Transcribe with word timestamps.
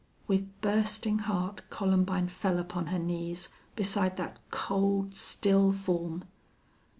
With 0.25 0.59
bursting 0.61 1.19
heart 1.19 1.61
Columbine 1.69 2.27
fell 2.27 2.57
upon 2.57 2.87
her 2.87 2.97
knees 2.97 3.49
beside 3.75 4.17
that 4.17 4.39
cold, 4.49 5.13
still 5.13 5.71
form. 5.71 6.23